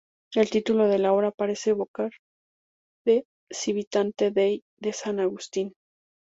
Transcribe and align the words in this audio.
El 0.33 0.49
título 0.49 0.87
de 0.87 0.97
la 0.97 1.13
obra 1.13 1.29
parece 1.29 1.69
evocar 1.69 2.09
"De 3.05 3.27
civitate 3.51 4.31
Dei" 4.31 4.63
de 4.79 4.93
San 4.93 5.19
Agustín. 5.19 5.75